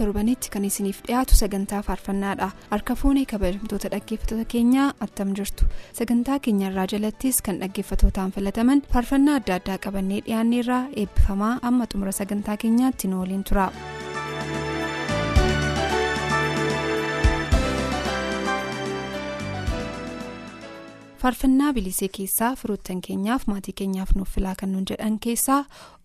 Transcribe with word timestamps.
Torbanitti 0.00 0.50
kan 0.54 0.64
isiniif 0.70 0.98
dhiyaatu 1.06 1.36
sagantaa 1.42 1.82
faarfannaadha 1.88 2.48
harka 2.72 2.94
fuunee 3.02 3.24
kabajamtoota 3.32 3.88
dhaggeeffattoota 3.94 4.44
keenyaa 4.54 4.88
attam 5.06 5.34
jirtu 5.40 5.68
sagantaa 6.00 6.38
keenyarraa 6.48 6.86
jalattis 6.94 7.42
kan 7.48 7.60
dhaggeeffattootaan 7.64 8.32
filataman 8.38 8.82
faarfannaa 8.92 9.38
adda 9.42 9.54
addaa 9.60 9.78
qabannee 9.88 10.20
dhiyaanneerraa 10.28 10.82
eebbifamaa 11.04 11.54
amma 11.72 11.86
xumura 11.94 12.12
sagantaa 12.22 12.56
keenyaatti 12.66 13.08
nu 13.08 13.20
waliin 13.24 13.44
tura. 13.50 13.66
Faarfannaa 21.22 21.72
bilisee 21.76 22.08
keessaa 22.16 22.50
firoottan 22.60 23.00
keenyaaf 23.06 23.42
maatii 23.50 23.72
keenyaaf 23.80 24.12
nuuf 24.16 24.30
filaa 24.36 24.54
kan 24.60 24.70
nuun 24.72 24.84
jedhan 24.90 25.18
keessaa 25.26 25.58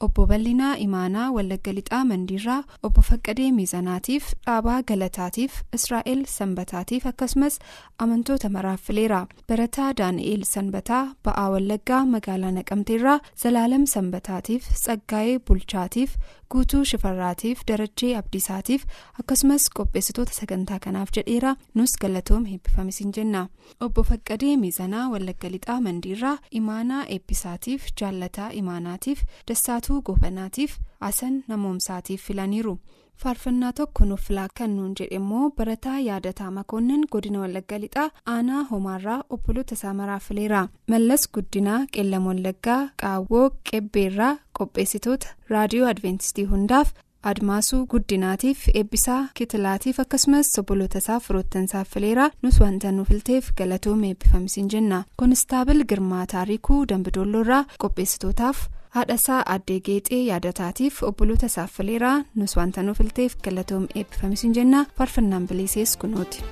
obbo 0.08 0.26
bal'inaa 0.32 0.74
imaanaa 0.86 1.28
wallagga 1.36 1.74
lixaa 1.78 2.02
mandiirraa 2.12 2.58
obbo 2.90 3.02
faqqadee 3.10 3.48
miizanaatiif 3.60 4.28
dhaabaa 4.48 4.80
galataatiif 4.92 5.62
israa'el 5.78 6.26
sanbataatiif 6.38 7.06
akkasumas 7.12 7.60
amantoota 8.06 8.50
maraaf 8.58 8.82
fileera 8.90 9.22
barataa 9.50 9.90
daani'eel 10.02 10.44
sanbataa 10.54 11.04
ba'aa 11.30 11.48
wallaggaa 11.56 12.04
magaalaa 12.16 12.52
naqamteerraa 12.60 13.20
zalaalam 13.44 13.86
sanbataatiif 13.96 14.68
tsaggaa'ee 14.82 15.40
bulchaatiif 15.48 16.18
guutuu 16.54 16.84
shifarraatiif 16.90 17.62
darajjee 17.70 18.12
abdiisaatiif 18.18 18.84
akkasumas 19.22 19.64
qopheessitoota 19.78 20.34
sagantaa 20.40 20.80
kanaaf 20.86 21.10
jedheera 21.18 21.56
nus 21.80 21.94
galatoom 22.02 22.46
heebbifamisiin 22.52 23.14
jenna 23.18 23.42
obbo 23.88 24.04
faqqadee 24.10 24.54
miizanaa 24.64 25.06
wallagga 25.14 25.50
lixaa 25.56 25.80
mandiirraa 25.88 26.36
imaanaa 26.62 27.04
eebbisaatiif 27.16 27.88
jaallataa 28.02 28.50
imaanaatiif 28.62 29.24
dassaatuu 29.48 30.02
goobanaatiif 30.10 30.78
asan 31.10 31.44
namoomsaatiif 31.48 32.28
filaniiru 32.28 32.78
faarfannaa 33.24 33.72
tokko 33.80 34.06
nuuf 34.10 34.24
filaa 34.28 34.48
kan 34.60 34.76
nuun 34.78 34.94
jedhe 35.00 35.16
immoo 35.20 35.50
barataa 35.58 36.00
yaadataa 36.08 36.52
makoonnin 36.58 37.06
godina 37.16 37.40
wallagga 37.44 37.78
lixaa 37.84 38.10
aanaa 38.36 38.64
homaarraa 38.72 39.22
obboloota 39.38 39.74
isaa 39.80 39.94
maraaf 40.02 40.28
fileera 40.32 40.62
mallas 40.94 41.24
guddinaa 41.38 41.80
qeellam 41.96 42.28
wallaggaa 42.32 42.82
qaawwoo 43.04 43.48
qebbeerraa 43.72 44.36
qopheessitoota 44.60 45.28
raadiyoo 45.56 45.88
adventistii 45.94 46.46
hundaaf 46.54 46.92
admaasuu 47.30 47.80
guddinaatiif 47.92 48.68
eebbisaa 48.80 49.22
kitilaatiif 49.38 50.00
akkasumas 50.04 50.50
obboloota 50.62 50.98
isaa 51.04 51.20
firoottansaaf 51.28 51.90
fileera 51.94 52.30
nus 52.44 52.60
wanta 52.64 52.92
nu 52.98 53.06
filteef 53.10 53.48
galatoome 53.62 54.08
eebbifamisiin 54.10 54.68
jenna. 54.74 55.04
Koonistaabil 55.22 55.84
girmaa 55.92 56.26
taarikuu 56.34 56.86
dambidoolloorraa 56.92 57.64
qopheessitootaaf 57.84 58.58
haadhasaa 58.96 59.40
addee 59.54 59.78
geexee 59.88 60.20
yaadataatiif 60.26 61.00
obboloota 61.10 61.50
isaaf 61.52 61.74
fileeraa 61.80 62.16
nus 62.42 62.58
wanta 62.60 62.84
nu 62.90 62.98
filteef 63.02 63.38
galatoome 63.48 63.88
eebbifamisiin 64.04 64.56
jenna 64.60 64.86
faarfannaan 65.00 65.48
bilisees 65.54 65.98
kunuuti. 66.06 66.44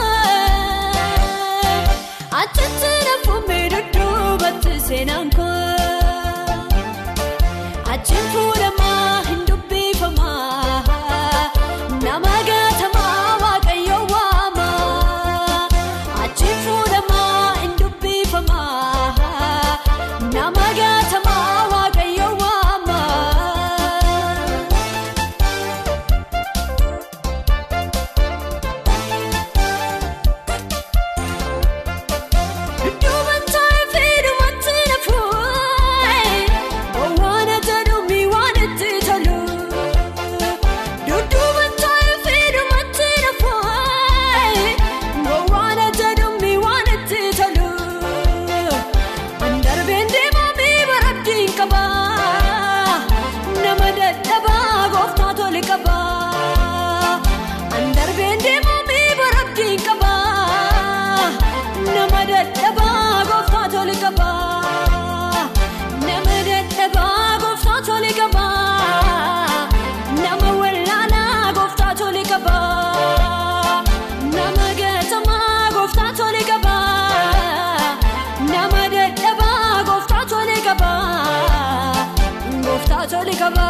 Tole 83.29 83.37
qaba. 83.41 83.67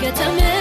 Gatamee. 0.00 0.52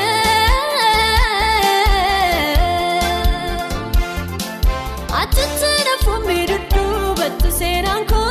Atitti 5.21 5.71
nafuun 5.87 6.21
miidhagduu 6.27 7.15
batti 7.19 7.51
seenaan 7.59 8.03
koo 8.11 8.25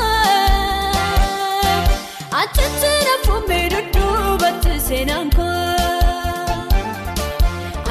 Atitti 2.43 2.93
nafuun 3.09 3.43
miidhagduu 3.51 4.39
batti 4.43 4.75
seenaan 4.89 5.31
koo 5.37 5.51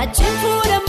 Achiin 0.04 0.36
fuudhamaa 0.42 0.81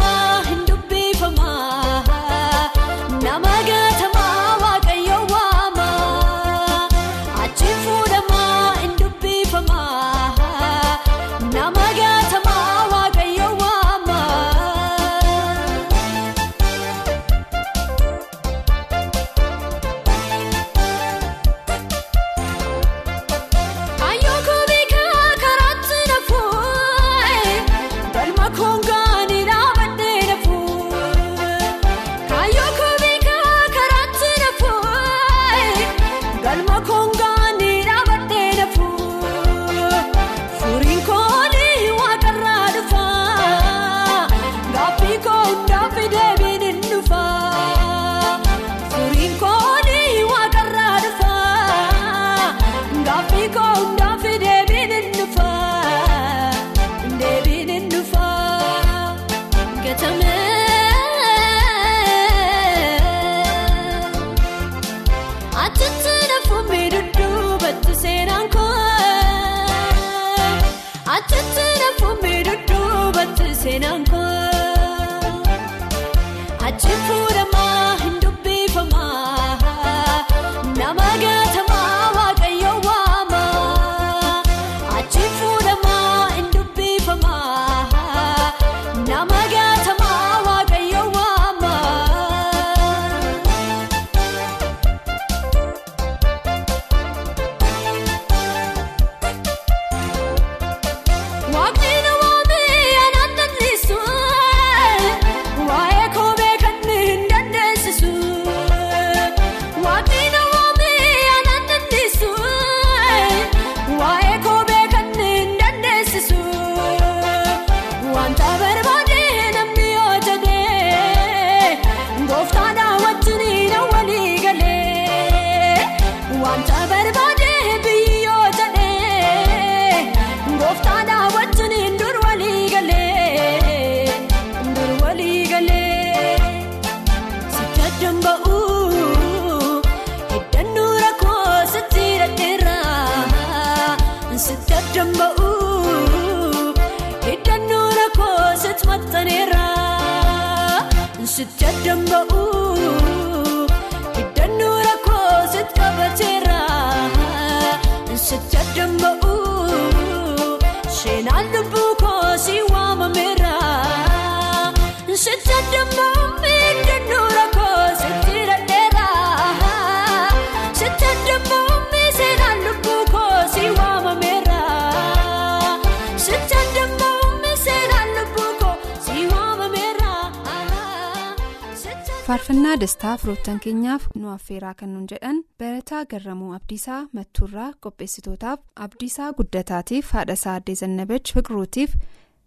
faarfannaa 182.33 182.77
dastaa 182.81 183.17
firoottan 183.21 183.59
keenyaaf 183.63 184.05
nu 184.21 184.29
affeeraa 184.35 184.73
kan 184.77 184.93
nuun 184.93 185.07
jedhan 185.11 185.41
barataa 185.63 185.99
garramuu 186.13 186.53
abdiisaa 186.59 187.01
mattuurraa 187.19 187.67
qopheessitootaaf 187.87 188.61
abdiisaa 188.87 189.27
guddataatiif 189.41 190.13
haadhasaa 190.17 190.55
addee 190.61 190.75
zannabech 190.81 191.33
fiqiruutiif 191.37 191.93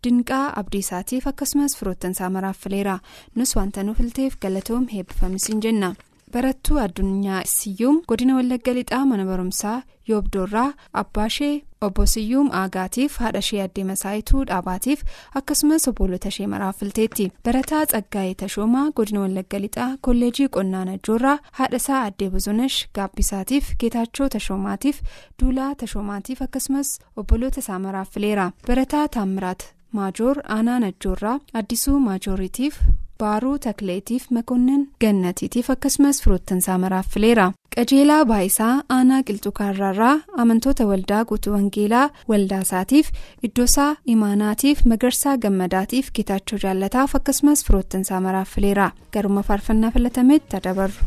dinqaa 0.08 0.48
abdiisaatiif 0.62 1.28
akkasumas 1.32 1.78
firoottan 1.82 2.12
isaa 2.18 2.30
maraaffileera 2.38 2.96
nus 3.36 3.56
wanta 3.60 3.84
nu 3.84 3.94
filteef 4.00 4.40
galatoom 4.46 4.88
heebbifamisiin 4.96 5.62
jenna. 5.68 5.94
Barattuu 6.34 6.78
addunyaa 6.86 7.42
siyyuum 7.56 8.02
godina 8.08 8.36
wallagga 8.40 8.74
lixaa 8.80 9.06
mana 9.12 9.26
barumsaa 9.32 9.78
yoobdoorraa 10.10 10.70
abbaashee 11.04 11.54
obbo 11.88 12.06
siyyuum 12.14 12.50
aagaatiif 12.62 13.18
haadha 13.24 13.40
ishee 13.46 13.62
addee 13.66 13.84
masaayituu 13.92 14.44
dhaabaatiif 14.50 15.04
akkasumas 15.42 15.88
obbolota 15.92 16.28
ishee 16.34 16.48
maraafilteetti 16.54 17.26
barataa 17.50 17.84
tsaggaa'ee 17.92 18.34
tashoomaa 18.42 18.86
godina 19.00 19.22
wallagga 19.26 19.60
lixaa 19.66 19.90
kolleejii 20.08 20.48
qonnaa 20.58 20.86
najjoorraa 20.92 21.38
haadha 21.60 21.78
isaa 21.84 22.02
addee 22.10 22.30
buzunash 22.36 22.78
gaabbisaatiif 23.00 23.72
geetaachoo 23.84 24.30
tashoomaatiif 24.36 25.02
duulaa 25.42 25.72
tashoomaatiif 25.86 26.42
akkasumas 26.48 26.92
obboloota 27.24 27.60
isaa 27.66 27.80
maraaffileera 27.88 28.52
barataa 28.68 29.08
taammiraat 29.18 29.64
maajoor 29.98 30.38
aanaa 30.58 30.80
najjoorraa 30.86 31.40
addisuu 31.60 32.00
maajooriitiif 32.10 32.80
baaruu 33.19 33.57
takleetiif 33.65 34.25
makoonnin 34.38 34.81
gannatiitiif 35.03 35.69
akkasumas 35.73 36.21
firoottan 36.23 36.57
isaa 36.63 36.77
maraaffileera 36.83 37.45
qajeelaa 37.75 38.19
baayisaa 38.31 38.73
aanaa 38.97 39.21
qilxukaarraarraa 39.29 40.15
amantoota 40.44 40.85
waldaa 40.91 41.23
guutuu 41.31 41.53
wangeelaa 41.56 42.09
waldaasaatiif 42.33 43.09
iddoosaa 43.50 43.89
imaanaatiif 44.15 44.85
magarsaa 44.94 45.38
gammadaatiif 45.47 46.12
geetaachoo 46.19 46.59
jaallataaf 46.65 47.15
akkasumas 47.21 47.65
firoottan 47.67 48.01
isaa 48.07 48.21
maraaffileera 48.27 48.91
garuma 49.13 49.44
faarfannaa 49.51 49.91
filatametti 49.97 50.63
dabarru. 50.69 51.01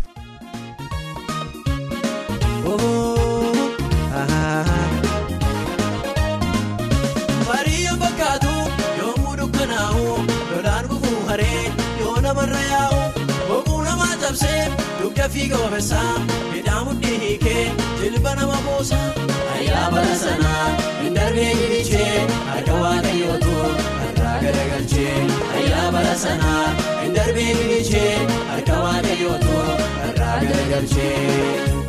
Cabsee 14.29 14.63
dugda 15.03 15.29
fiiga 15.35 15.56
wabeessaa 15.65 16.13
midhaan 16.53 16.85
mudhii 16.89 17.19
hiikee 17.25 17.65
jilba 18.01 18.35
nama 18.41 18.56
buusa 18.67 18.99
ayyaa 19.56 19.87
bara 19.94 20.15
sanaa 20.25 20.67
hin 21.03 21.15
darbee 21.19 21.53
gilichee 21.61 22.27
harka 22.51 22.75
waaqayyootu 22.82 23.55
irraa 24.08 24.37
garagalchee 24.44 25.17
ayyaa 25.61 25.89
bara 25.97 26.15
sanaa 26.25 26.65
hin 27.03 27.15
darbee 27.19 27.49
gilichee 27.61 28.13
harka 28.53 28.77
waaqayyootu 28.87 29.56
irraa 30.11 30.37
garagalchee. 30.47 31.88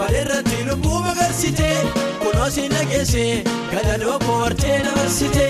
Bareerratti 0.00 0.58
lubbuu 0.68 1.00
magarsitee 1.06 1.76
kunoo 2.22 2.50
siin 2.56 2.72
dhageessee 2.76 3.32
gadadoo 3.72 4.18
koo 4.26 4.38
hortee 4.44 4.78
dabarsite 4.86 5.46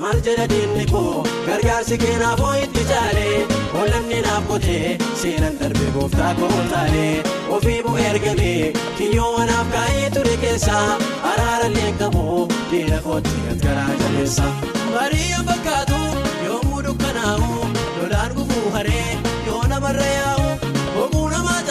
maal 0.00 0.18
jedha 0.26 0.46
diinni 0.52 0.84
koo 0.92 1.24
gargaarsi 1.48 1.98
keenaaf 2.02 2.40
hoo 2.46 2.54
itti 2.64 2.84
caalee 2.90 3.36
oollanni 3.80 4.20
naaf 4.26 4.48
qotee 4.50 4.98
seenan 5.22 5.58
darbee 5.62 5.90
gooftaa 5.96 6.32
koo 6.40 6.52
taalee 6.72 7.14
ofii 7.58 7.80
bu'ee 7.86 8.06
ergamee 8.12 8.72
kiyyoo 8.98 9.30
wanaaf 9.38 9.72
kaa'ee 9.76 10.08
ture 10.16 10.36
keessaa 10.44 10.86
araarallee 11.32 11.90
qabu 12.02 12.24
diina 12.70 12.98
kootti 13.08 13.58
garaa 13.66 13.90
jabeessa. 14.02 14.46
Baadiyyaa 14.94 15.44
fakkaatu 15.50 16.00
yommuu 16.48 16.82
dukkanaa'u 16.88 17.52
lolaan 18.00 18.34
gufuu 18.40 18.70
haree 18.78 19.08
yoo 19.46 19.62
namarra 19.72 20.08
yaa'u 20.18 20.43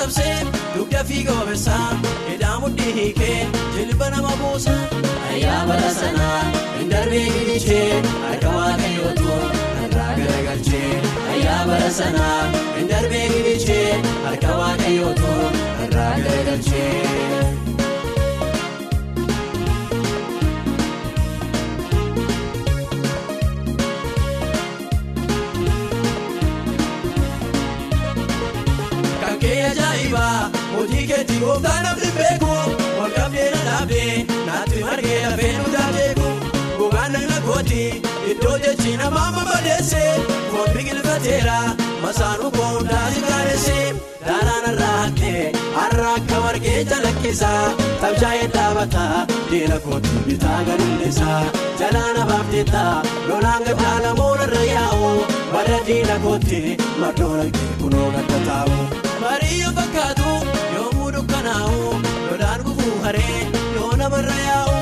cabsee 0.03 0.38
dugda 0.75 1.01
fiiga 1.10 1.33
wabeessaa 1.39 1.89
midhaan 2.29 2.62
mudhii 2.63 2.91
hiikee 2.98 3.48
jilba 3.75 4.10
nama 4.15 4.31
buusa 4.41 4.74
ayyaa 5.31 5.62
bara 5.69 5.91
sanaa 6.00 6.41
hin 6.79 6.89
darbee 6.93 7.24
gilichee 7.36 8.01
harka 8.25 8.50
waaqayyootu 8.57 9.38
irraa 9.86 10.10
garagalchee 10.19 10.91
ayyaa 11.36 11.62
bara 11.72 11.89
sanaa 12.00 12.41
hin 12.77 12.89
darbee 12.93 13.25
gilichee 13.36 13.88
harka 14.27 14.57
waaqayyootu 14.62 15.33
irraa 15.88 16.13
garagalchee. 16.25 17.02
Biqilfateera 41.23 41.75
masaanuu 42.03 42.51
koo 42.51 42.69
hundaati 42.77 43.21
gaadesse 43.27 43.95
daaraan 44.25 45.17
har'a 45.75 46.09
akka 46.15 46.39
margee 46.45 46.81
calaqqisaa 46.89 47.73
tabshaa'ee 48.01 48.47
dhaabata 48.55 49.03
diina 49.51 49.77
kooti 49.85 50.09
bitaa 50.27 50.59
gadulleessa 50.67 51.29
jalaana 51.79 52.25
baafteetta 52.29 52.83
lolaan 53.29 53.63
gadhaala 53.67 54.11
moonarra 54.19 54.63
yaa'u 54.73 55.11
bara 55.53 55.79
diina 55.87 56.15
kooti 56.25 56.61
maddoona 57.01 57.45
kee 57.55 57.69
kunoo 57.81 58.09
gadda 58.15 58.39
taa'u. 58.47 58.77
Baadiyyaa 59.21 59.73
fakkaatu 59.79 60.29
yommuu 60.75 61.11
dukkanaa'u 61.15 61.79
lolaan 62.29 62.61
gufuu 62.67 62.97
haree 63.05 63.39
yoo 63.75 63.91
namarra 64.01 64.37
yaa'u 64.49 64.75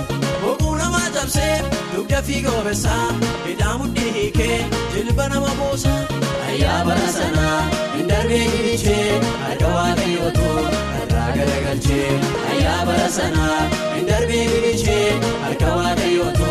boquu 0.43 0.75
namaa 0.81 1.09
cabsee 1.17 1.55
dugda 1.95 2.21
fiiga 2.29 2.51
wabeessaa 2.57 3.05
midhaan 3.45 3.77
mudhii 3.83 4.31
jilba 5.11 5.27
nama 5.29 5.47
buusa 5.59 5.91
ayyaa 6.47 6.83
bara 6.87 7.07
sanaa 7.15 7.59
hin 7.95 8.07
darbee 8.11 8.43
gilichee 8.53 9.19
harka 9.43 9.67
waaqayyootu 9.77 10.45
irraa 11.01 11.27
garagalchee 11.37 12.07
ayyaa 12.51 12.77
bara 12.91 13.09
sanaa 13.17 13.59
hin 13.95 14.07
darbee 14.11 14.45
gilichee 14.53 15.03
harka 15.47 15.75
waaqayyootu 15.79 16.49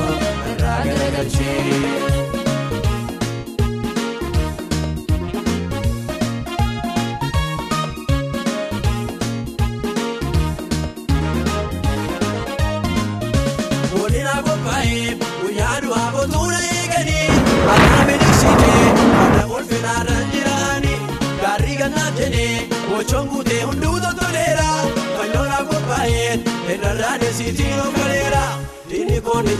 irraa 0.52 0.78
garagalchee. 0.88 2.39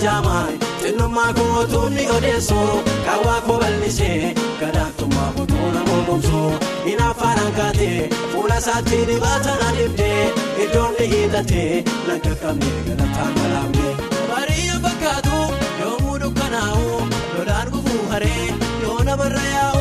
Jaamaan 0.02 0.52
xinnummaa 0.82 1.32
kootuun 1.38 1.94
ni 1.94 2.04
odeessu 2.16 2.60
kaawwaa 3.06 3.40
koo 3.46 3.58
bal'isee 3.62 4.34
gadaaktummaa 4.60 5.30
kootuuna 5.36 5.80
mormomsu 5.88 6.40
hin 6.86 7.02
afaan 7.08 7.52
kaatee 7.58 8.08
fuula 8.32 8.56
isaatti 8.62 8.98
dibaatan 9.10 9.60
adibdee 9.68 10.22
iddoon 10.64 10.94
ni 11.00 11.06
hiixatee 11.12 11.84
laga 12.08 12.34
qabnee 12.42 12.78
galataan 12.88 13.34
galaafne. 13.40 13.90
Baadiyyaa 14.30 14.80
fakkaatu 14.86 15.38
yommuu 15.82 16.18
dukkanaa'u 16.24 16.88
lolaan 17.36 17.68
gufuu 17.76 18.02
haree 18.14 18.46
yoo 18.82 18.98
namarra 19.10 19.44
yaa'u 19.54 19.79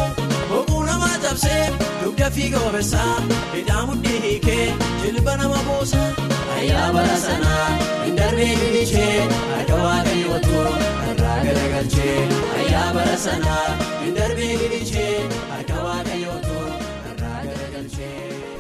cabsee 1.29 1.63
dugda 2.03 2.27
fiiga 2.38 2.59
wabeessaa 2.65 3.15
hidhaa 3.55 3.86
mudhii 3.91 4.19
hiikee 4.27 4.65
jilba 5.03 5.33
nama 5.41 5.59
buusa 5.69 6.03
ayyaa 6.57 6.88
bara 6.98 7.17
sanaa 7.25 7.65
hin 8.05 8.15
darbee 8.21 8.51
bilichee 8.62 9.17
harka 9.55 9.75
waaqayyootu 9.83 10.62
irraa 11.12 11.38
garagalchee 11.48 12.15
ayyaa 12.59 12.88
bara 12.98 13.17
sanaa 13.25 13.65
hin 14.05 14.15
darbee 14.21 14.53
bilichee 14.63 15.12
harka 15.51 15.77
waaqayyootu 15.89 16.55
irraa 17.12 17.41
garagalchee. 17.50 18.15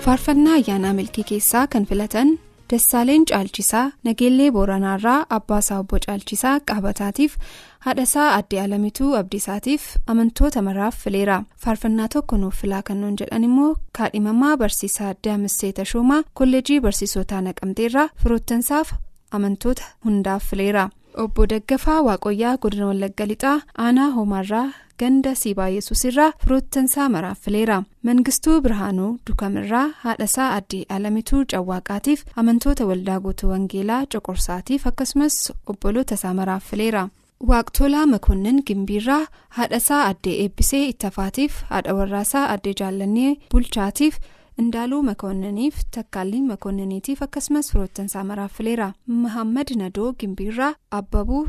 faarfannaa 0.05 0.53
ayyaanaa 0.59 0.93
milkii 1.01 1.23
keessaa 1.33 1.65
kan 1.75 1.85
filatan 1.93 2.35
dassaaleen 2.73 3.25
caalchisaa 3.33 3.85
nageellee 4.09 4.51
booranaarraa 4.57 5.19
abbaasaa 5.37 5.79
obbo 5.83 5.97
caalchisaa 6.07 6.55
qaabataatiif 6.71 7.37
haadhasaa 7.85 8.27
addee 8.35 8.61
alamituu 8.61 9.11
abdiisaatiif 9.19 9.83
amantoota 10.13 10.61
maraaf 10.61 10.95
fileera. 11.03 11.43
Faarfannaa 11.63 12.07
tokko 12.15 12.37
nuuf 12.37 12.61
filaa 12.61 12.81
kan 12.87 13.01
nuun 13.01 13.15
jedhan 13.21 13.43
immoo 13.49 13.75
kaadhimamaa 13.97 14.57
barsiisaa 14.57 15.09
addee 15.13 15.33
amissee 15.33 15.71
tashoomaa 15.79 16.23
kolleejii 16.33 16.79
barsiisotaa 16.85 17.41
naqamteerraa 17.47 18.09
firoottansaaf 18.23 18.91
amantoota 19.31 19.83
hundaaf 20.05 20.43
fileera. 20.49 20.89
Obbo 21.23 21.45
daggafaa 21.49 22.01
waaqoyyaa 22.07 22.57
godina 22.57 22.85
wallagga 22.91 23.25
lixaa 23.27 23.57
aanaa 23.85 24.09
hoomaarraa 24.15 24.67
ganda 24.99 25.31
siibaa 25.41 25.67
yesuusirraa 25.75 26.31
firoottansaa 26.43 27.07
maraaf 27.09 27.39
fileera. 27.45 27.77
Mangistuu 28.03 28.61
birhaanuu 28.61 29.11
dukamirraa 29.29 29.85
haadhasaa 30.03 30.49
addee 30.57 30.83
alamituu 30.97 31.45
cawwaaqaatiif 31.53 32.23
amantoota 32.35 32.85
waldaa 32.89 33.19
guutuu 33.19 33.49
wangeelaa 33.53 34.01
coqorsaatiif 34.13 34.87
akkasumas 34.91 35.39
obboloota 35.67 36.13
isaa 36.19 36.33
maraaf 36.41 36.63
fileera. 36.71 37.07
Waaqtolaa 37.47 38.05
makoonnin 38.13 38.57
gimbiirraa 38.67 39.27
haadhasaa 39.57 39.99
addee 40.07 40.33
eebbisee 40.43 40.81
ittafaatiif 40.87 41.61
haadha 41.69 41.93
warraasaa 41.99 42.49
addee 42.55 42.73
jaallannee 42.81 43.29
bulchaatiif 43.53 44.17
indaaluu 44.63 45.01
makoonniniif 45.09 45.77
takkaalliin 45.97 46.47
makoonniniitiif 46.51 47.21
akkasumas 47.27 47.71
firoottansaa 47.71 48.23
maraaf 48.31 48.53
fileera 48.59 48.91
mahammad 49.23 49.71
nadoo 49.81 50.11
gimbiirraa 50.19 50.73
abbabuu 50.99 51.47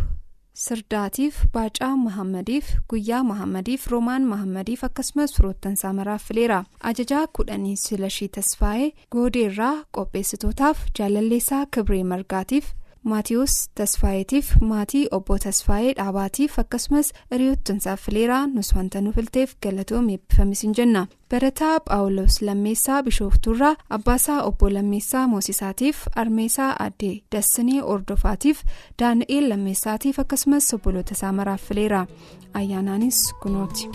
sirdaatiif 0.64 1.42
baacaa 1.54 1.92
mahammadiif 2.06 2.72
guyyaa 2.90 3.22
mahammadiif 3.32 3.86
roomaan 3.92 4.22
mahammadiif 4.32 4.84
akkasumas 4.88 5.34
firoottansaa 5.36 5.92
maraaf 6.00 6.22
fileera 6.28 6.64
ajajaa 6.90 7.26
kudhanii 7.38 7.76
silashii 7.86 8.28
tasfaa'ee 8.36 8.90
goodeerraa 9.16 9.76
qopheessitootaaf 9.98 10.78
jaalalleessaa 10.98 11.64
kibree 11.76 12.04
margaatiif. 12.04 12.64
Maatiyoos 13.04 13.54
tasfaayeetiif 13.74 14.50
maatii 14.70 15.06
obbo 15.16 15.38
tasfaayee 15.44 15.92
dhaabaatiif 15.98 16.58
akkasumas 16.62 17.12
hiriyoottansaaf 17.30 18.00
fileeraa 18.06 18.46
nus 18.46 18.72
wanta 18.76 19.00
nu 19.00 19.12
filteef 19.16 19.54
galatoom 19.62 20.08
eebbifamisiin 20.14 20.74
jenna 20.78 21.06
barataa 21.30 21.78
phaawulos 21.88 22.42
lammeessaa 22.42 23.02
bishooftuurraa 23.02 23.74
abbaasaa 23.98 24.42
obbo 24.42 24.70
lammeessaa 24.76 25.26
moosisaatiif 25.34 26.06
armeesaa 26.24 26.70
addee 26.86 27.16
dassinee 27.32 27.82
ordofaatiif 27.82 28.62
daani'eel 29.02 29.48
lammeessaatiif 29.48 30.18
akkasumas 30.24 30.74
obboloota 30.74 31.12
isaa 31.18 31.32
maraaf 31.32 31.62
fileera 31.68 32.06
ayyaanaanis 32.54 33.20
kunooti. 33.42 33.88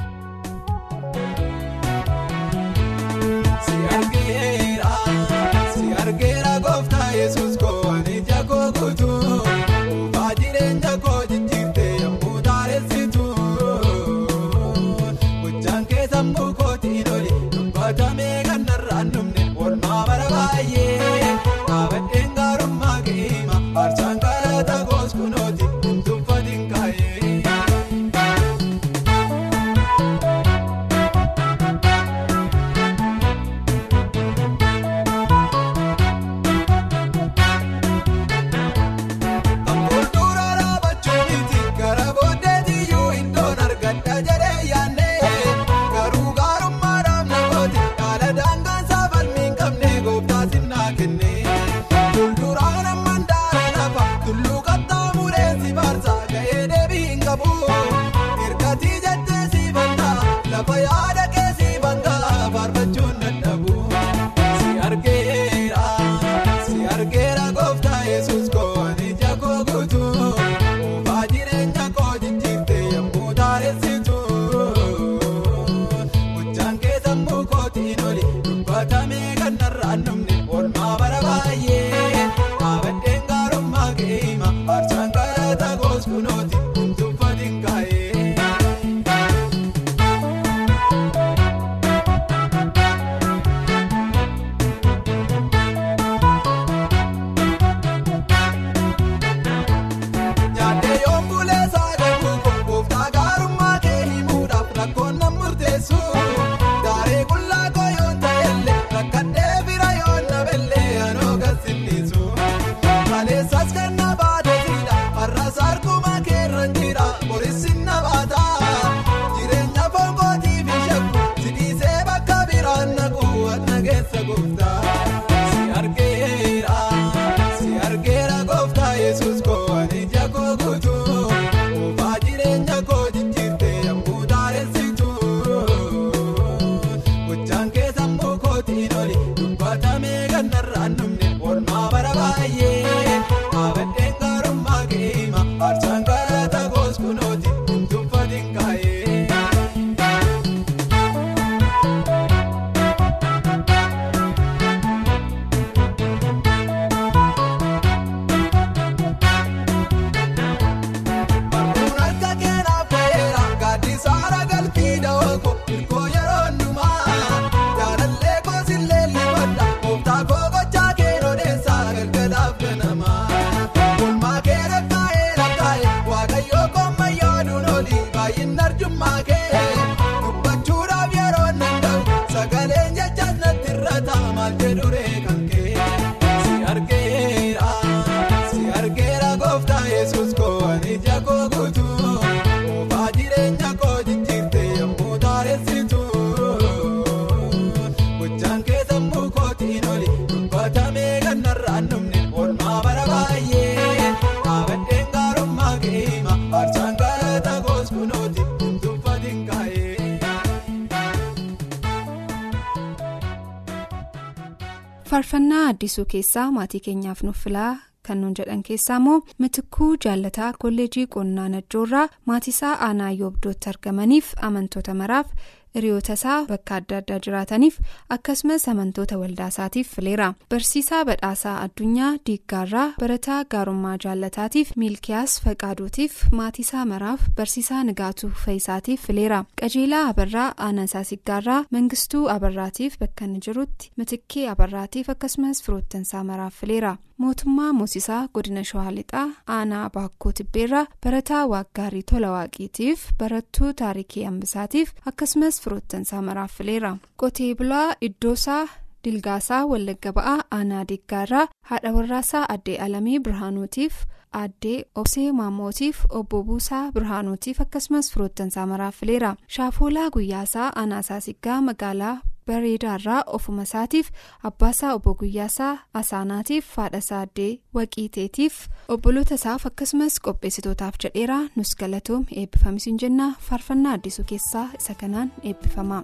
Faarfannaa 215.15 215.67
addisuu 215.71 216.04
keessaa 216.12 216.45
maatii 216.54 216.80
keenyaaf 216.86 217.19
nuuf 217.25 217.38
filaa 217.43 217.73
kan 218.08 218.17
nuun 218.21 218.34
jedhan 218.39 218.63
keessaa 218.69 218.95
immoo 219.01 219.19
mitikkuu 219.43 219.88
jaalataa 220.06 220.49
kolleejii 220.63 221.06
qonnaa 221.15 221.45
najjoorraa 221.54 222.08
maatiisaa 222.32 222.73
aanaa 222.88 223.12
yoobdootti 223.19 223.69
argamaniif 223.73 224.34
amantoota 224.47 224.93
maraaf 225.01 225.28
hiriyoota 225.75 226.13
isaa 226.19 226.38
bakka 226.51 226.75
adda 226.79 226.97
addaa 227.01 227.19
jiraataniif 227.25 227.77
akkasumas 228.15 228.67
amantoota 228.73 229.17
waldaa 229.21 229.47
isaatiif 229.53 229.89
fileera 229.95 230.27
barsiisaa 230.53 231.03
badhaasaa 231.09 231.55
addunyaa 231.65 232.11
diiggaarraa 232.29 232.88
barataa 232.99 233.39
gaarummaa 233.55 233.95
jaalataatiif 234.05 234.71
miilkiyaas 234.83 235.38
faqaaduutiif 235.45 236.19
maatiisaa 236.41 236.85
maraaf 236.93 237.21
barsiisaa 237.39 237.83
nigaatuu 237.89 238.31
faayisaatiif 238.45 239.07
fileera 239.07 239.39
qajeelaa 239.61 240.03
abarraa 240.13 240.49
aanaasaa 240.67 241.03
siggaarraa 241.11 241.63
mangistuu 241.77 242.25
abarraatiif 242.35 242.99
bakka 243.03 243.25
inni 243.25 243.39
jirutti 243.47 243.91
mitikkee 243.97 244.47
abarraatiif 244.55 245.09
akkasumas 245.15 245.63
firoottansaa 245.63 246.23
maraaf 246.31 246.53
fileera. 246.61 246.95
Mootummaa 247.23 247.73
moosisaa 247.80 248.28
godina 248.34 248.63
shawaa 248.69 248.91
lixaa 248.97 249.28
aanaa 249.58 249.89
baakkoo 249.97 250.32
tibbeerraa 250.39 250.86
barataa 251.04 251.43
waaggaarii 251.54 252.04
tola 252.12 252.32
waaqiitiif 252.36 253.06
barattuu 253.19 253.73
taarikii 253.82 254.23
hambisaatiif 254.30 254.91
akkasumas 255.12 255.62
firoottansaa 255.62 256.21
maraaf 256.30 256.58
fileera 256.58 256.91
qotee 257.23 257.51
bulaa 257.62 257.88
iddoosaa 258.10 258.63
dilgaasaa 259.06 259.63
wallagga 259.71 260.13
ba'aa 260.17 260.39
aanaa 260.60 260.84
diggaarraa 260.91 261.47
haadha 261.71 261.91
warraasaa 261.97 262.45
addee 262.58 262.78
alamii 262.86 263.19
birhaanuutiif 263.25 263.95
addee 264.43 264.78
obsee 265.01 265.32
maamootiif 265.39 266.06
obbo 266.19 266.43
buusaa 266.47 266.86
birhaanuutiif 266.95 267.62
akkasumas 267.65 268.12
firoottansaa 268.13 268.65
maraaf 268.71 268.95
fileera 269.01 269.36
shaafoolaa 269.58 270.10
guyyaasaa 270.15 270.71
aanaasaa 270.82 271.19
siggaa 271.28 271.62
magaalaa. 271.67 272.15
Bareedaarraa 272.47 273.21
ofuma 273.38 273.63
isaatiif 273.67 274.10
abbaasaa 274.49 274.93
obbo 274.97 275.13
guyyaasaa 275.21 275.73
asaanaatiif 276.01 276.65
haadhasaa 276.81 277.21
addee 277.27 277.51
waqiiteetiif 277.77 278.55
obboloota 278.95 279.36
isaaf 279.39 279.65
akkasumas 279.69 280.19
qopheessitootaaf 280.27 280.99
jedheera 281.05 281.39
nus 281.55 281.71
galatoom 281.81 282.25
eebbifamisiin 282.41 282.99
jenna 283.05 283.27
faarfannaa 283.49 283.93
addisuu 283.99 284.25
keessaa 284.34 284.67
isa 284.79 284.93
kanaan 285.01 285.31
eebbifama. 285.43 286.03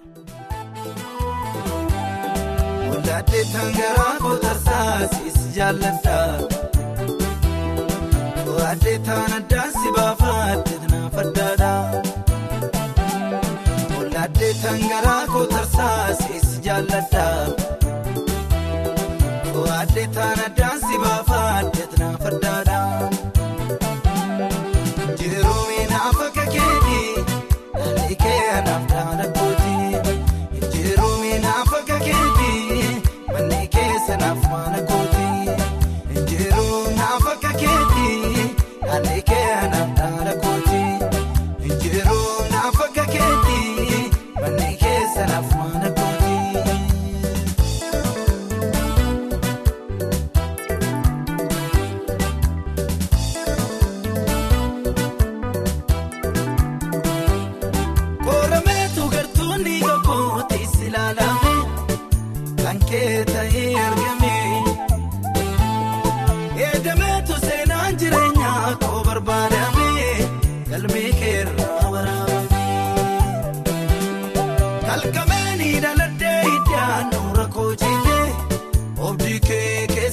Waldaaddee 2.90 3.44
tangaraa 3.52 4.14
kootarsaa 4.22 5.08
siis 5.14 5.38
jaalladha. 5.56 6.18
Waaddee 8.56 8.98
taan 9.06 9.32
addaa 9.38 9.68
si 9.78 9.92
baafaadde 9.96 10.76
naaf 10.92 11.14
addaadha. 11.24 11.72
Tangaraa 14.60 15.26
kootarsaa 15.26 16.14
siis 16.14 16.48
jaalladha. 16.64 17.26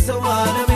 Kee 0.10 0.69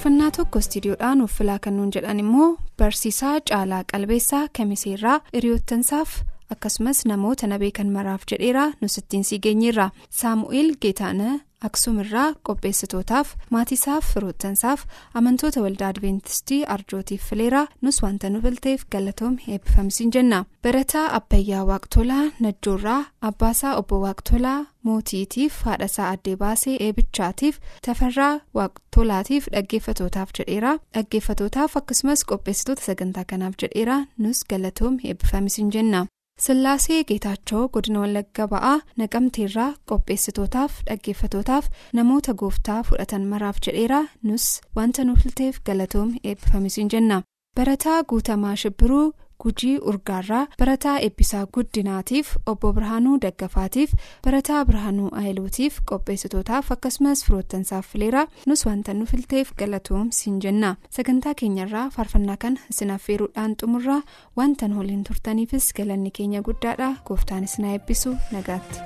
faarfannaa 0.08 0.32
tokko 0.32 0.60
istiidiyoodhaan 0.60 1.22
uffilaa 1.22 1.60
kan 1.60 1.76
nuun 1.78 1.90
jedhan 1.96 2.20
immoo 2.20 2.58
barsiisaa 2.78 3.40
caalaa 3.50 3.84
qalbeessaa 3.92 4.48
kamiseerraa 4.58 5.16
hiriyoottansaaf 5.34 6.10
akkasumas 6.56 7.02
namoota 7.12 7.48
na 7.48 7.58
beekan 7.60 7.90
maraaf 7.96 8.22
jedheera 8.32 8.64
nus 8.82 8.98
ittiin 8.98 9.24
sii 9.24 9.40
geenyeerra. 9.40 9.90
Saamu'eel 10.10 10.70
geetaana 10.82 11.40
aksuumirraa 11.68 12.28
qopheessitootaaf 12.48 13.34
maatiisaaf 13.56 14.06
firoottansaaf 14.14 14.86
amantoota 15.22 15.62
waldaa 15.66 15.88
adventistii 15.94 16.64
arjootiif 16.76 17.24
fileera 17.30 17.62
nus 17.82 18.02
wanta 18.04 18.30
nu 18.30 18.42
bilteef 18.42 18.86
galatoom 18.96 19.38
eebbifamsiin 19.54 20.12
jenna 20.16 20.40
barataa 20.64 21.06
abbayyaa 21.20 21.64
waaqtolaa 21.72 22.26
najjoorraa 22.46 23.00
abbaasaa 23.30 23.76
obbo 23.82 24.00
waaqtolaa 24.06 24.60
mootiitiif 24.90 25.62
haadhasaa 25.70 26.10
addee 26.16 26.36
baasee 26.44 26.76
eebichaatiif 26.88 27.60
tafarraa 27.88 28.34
waaqtolaatiif 28.60 29.48
dhaggeeffatootaaf 29.56 30.30
jedheera 30.40 30.76
dhaggeeffatootaaf 30.94 31.78
akkasumas 31.82 32.24
qopheessitoota 32.34 32.82
sagantaa 32.90 33.26
kanaaf 33.34 33.56
jedheera 33.64 33.98
nus 34.18 34.44
galatoom 34.50 35.00
eebbifamsiin 35.04 35.72
jenna. 35.78 36.06
Sillaasee 36.42 37.04
Geetaachoo 37.10 37.62
godina 37.76 38.00
Wallagga 38.04 38.46
ba'aa 38.52 38.76
naqamteerraa 39.02 39.70
qopheessitootaaf 39.92 40.76
dhaggeeffatootaaf 40.90 41.70
namoota 42.00 42.34
gooftaa 42.42 42.84
fudhatan 42.90 43.26
maraaf 43.32 43.58
jedheera 43.68 44.02
nus 44.24 44.46
wanta 44.80 45.04
nu 45.08 45.16
filteef 45.24 45.58
galatoom 45.70 46.12
eebbifamisiin 46.24 46.90
jenna. 46.94 47.18
Barataa 47.56 48.04
Guutamaa 48.04 48.56
Shibbiruu 48.56 49.14
Gujii 49.44 49.78
Urgaarraa 49.92 50.48
Barataa 50.60 50.98
Eebbisaa 51.00 51.46
Guddinaatiif 51.54 52.36
Obbo 52.46 52.72
Birhaanuu 52.74 53.18
Daggafaatiif 53.26 53.94
Barataa 54.26 54.66
Birhaanuu 54.66 55.10
Ayiluutiif 55.22 55.80
qopheessitootaaf 55.92 56.72
akkasumas 56.76 57.24
firoottansaaf 57.26 57.88
fileera 57.92 58.26
nus 58.46 58.66
wanta 58.66 58.94
nu 58.94 59.06
filteef 59.06 59.52
galatoom 59.58 60.10
siin 60.12 60.40
jenna. 60.42 60.76
Sagantaa 60.90 61.34
keenyarraa 61.34 61.90
faarfannaa 61.90 62.38
kana 62.38 62.60
isin 62.74 62.92
affeeruudhaan 62.98 63.56
xumurraa 63.62 64.02
wanta 64.38 64.68
nu 64.68 64.78
waliin 64.80 65.04
turtaniifis 65.04 65.74
galanni 65.74 66.12
keenya 66.12 66.42
guddaadha 66.42 66.94
gooftaanis 67.06 67.60
na 67.60 67.72
eebbisu 67.78 68.16
nagaatti. 68.32 68.80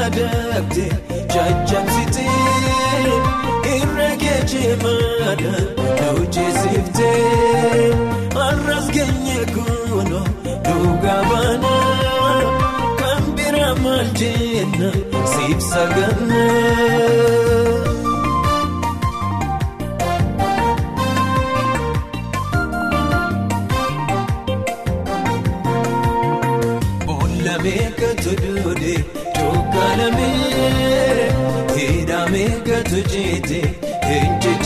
Adabde 0.00 0.84
jajjabsitee 1.34 1.99
geejjibaadha 4.50 5.52
hojjeesiftee 6.16 7.92
arras 8.46 8.86
geenye 8.96 9.36
kunuun 9.54 10.10
dhugaa 10.66 11.20
baana 11.30 11.74
kan 13.00 13.22
bira 13.36 13.68
maal 13.84 14.08
jenna 14.20 14.90
siif 15.34 15.60
saganna. 15.72 16.42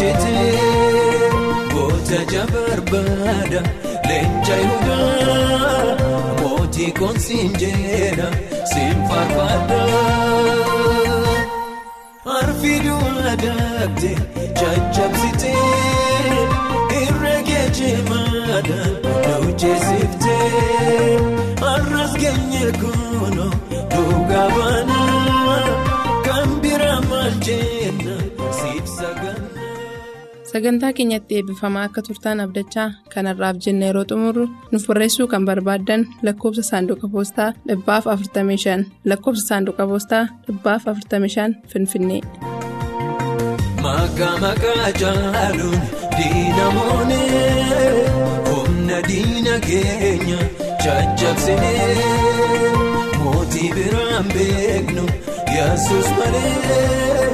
Eenjejjeetee 0.04 1.30
goota 1.72 2.18
jabarbaada 2.32 3.60
leenca 4.08 4.56
yuudaa 4.64 5.96
mootii 6.40 6.92
koonsiin 6.98 7.52
jeena 7.60 8.26
siin 8.72 8.98
faarfaadha. 9.08 9.80
Arfiiduun 12.38 13.16
adabde 13.32 14.12
jajjabsitee 14.60 15.70
irra 17.02 17.34
geejjibaadha 17.48 18.80
hojjeesiftee 19.44 21.18
arras 21.72 22.12
geenye 22.22 22.66
kunuun 22.80 23.03
Sagantaa 30.54 30.92
keenyatti 30.96 31.34
eebbifamaa 31.38 31.82
akka 31.88 32.02
turtaan 32.06 32.40
abdachaa 32.44 32.88
kanarraaf 33.14 33.56
jenna 33.64 33.86
yeroo 33.88 34.04
xumurru 34.10 34.44
nuuf 34.72 34.84
barreessuu 34.88 35.26
kan 35.32 35.44
barbaaddan 35.48 36.02
lakkoofsa 36.26 36.62
saanduqa 36.70 37.06
poostaa 37.14 37.48
dhibbaaf 37.68 38.04
45 38.12 38.84
lakkoofsa 39.12 39.44
saanduqa 39.50 39.86
poostaa 39.92 40.22
dhibbaaf 40.46 40.82
45 40.90 41.54
finfinnee. 41.72 42.20
Maqaa 43.86 44.34
maqaa 44.44 44.90
jaaluun 45.00 45.80
diinamoonee 46.18 47.90
humna 48.50 48.98
diina 49.08 49.56
keenya 49.68 50.38
jajjabsinee 50.84 51.98
mootii 53.24 53.70
biraan 53.76 54.26
beeknu 54.36 55.04
yesus 55.56 56.08
malee 56.18 57.28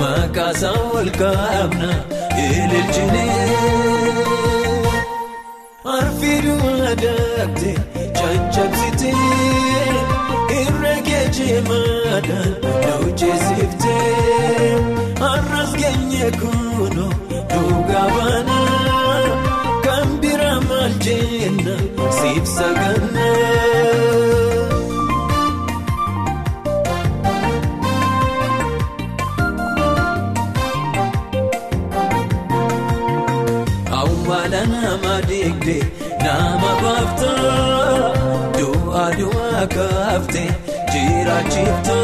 maqaa 0.00 0.50
isaa 0.56 0.78
ol 1.00 1.10
kaabna 1.20 1.90
ililchinee. 2.36 3.48
Arfiiduun 5.96 6.80
adabde 6.92 7.72
jajjabsitee 8.18 9.14
irra 10.60 10.94
geejjibaadhaan 11.08 12.52
hojjeesiftee 13.02 14.74
arras 15.30 15.72
geenye 15.80 16.30
kunuun 16.40 17.14
dhugaa 17.52 18.06
baana 18.16 18.39
baafta 37.20 38.52
du'a 38.58 39.04
du'a 39.18 39.66
kaafte 39.74 40.42
jiraachifta 40.92 41.96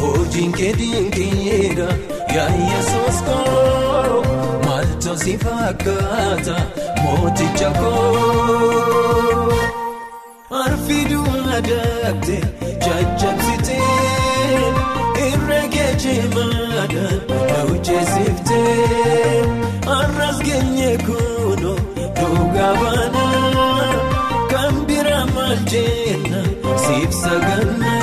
hojiin 0.00 0.52
kee 0.58 0.72
dinqiidha 0.78 1.88
yaa 2.36 2.50
yesus 2.70 3.18
koo 3.28 4.22
maaltu 4.66 5.12
si 5.24 5.34
fakkaata 5.44 6.56
mooticha 7.02 7.70
koo. 7.80 9.52
Arfiiduun 10.64 11.44
adabde 11.58 12.36
jajjabsitee 12.84 14.62
irra 15.28 15.60
geejjibaadhaan 15.74 17.18
hojjeesiftee 17.68 19.42
arras 19.98 20.38
geenye 20.48 20.92
kunuun 21.06 21.82
dhugaa 22.18 22.72
baana 22.82 23.24
maal 25.54 25.64
jenna 25.70 26.40
siif 26.84 27.12
saganna. 27.22 27.94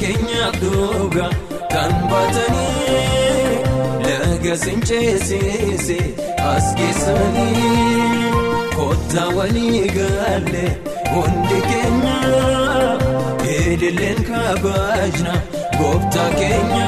Keenyaaf 0.00 0.56
dhugaa 0.62 1.28
kan 1.72 1.92
baatanii 2.10 3.54
laga 4.04 4.54
sincheessise 4.62 5.96
as 6.50 6.66
geessanii 6.78 8.30
kottaa 8.76 9.26
walii 9.38 9.82
galle 9.96 10.64
hundi 11.14 11.58
keenya 11.70 12.16
eedilleen 13.56 14.20
kabaajna 14.30 15.34
gooftaa 15.78 16.30
keenya. 16.38 16.86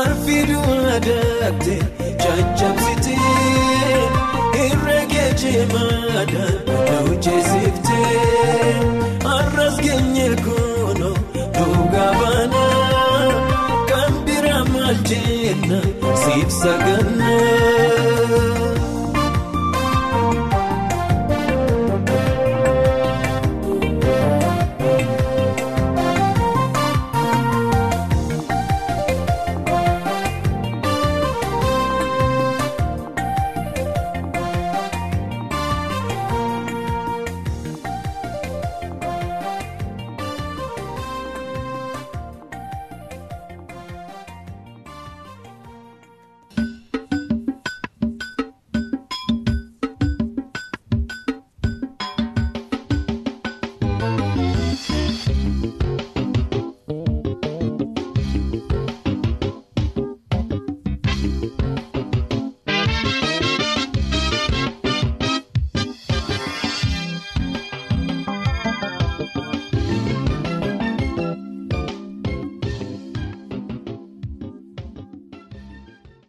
Arfiiduu 0.00 0.74
adaabte 0.96 1.76
caccabsite 2.22 3.16
herrega 4.56 5.24
cimaadhaan 5.40 6.56
na 6.88 6.96
hojjeessifte 7.06 7.98
arras 9.36 9.76
geenye 9.86 10.28
kunoo 10.44 11.14
dhugaa 11.56 12.10
baana 12.20 12.64
kan 13.90 14.12
biraa 14.28 14.64
maal 14.74 14.98
jenna 15.12 15.80
siif 16.24 16.48
saganna. 16.62 17.32